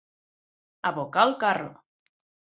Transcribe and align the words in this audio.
Abocar 0.89 1.25
el 1.29 1.35
carro. 1.43 1.69